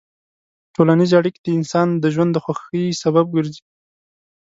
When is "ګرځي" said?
3.35-3.63